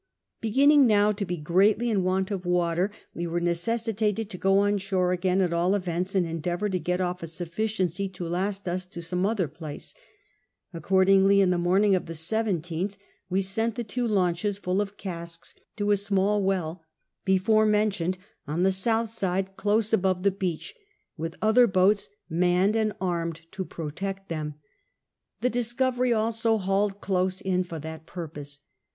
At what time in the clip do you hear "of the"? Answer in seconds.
11.95-12.13